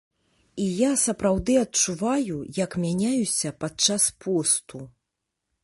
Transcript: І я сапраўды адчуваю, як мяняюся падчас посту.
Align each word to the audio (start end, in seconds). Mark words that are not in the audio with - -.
І 0.61 0.63
я 0.77 0.87
сапраўды 1.01 1.57
адчуваю, 1.65 2.37
як 2.63 2.71
мяняюся 2.85 3.53
падчас 3.65 4.09
посту. 4.27 4.85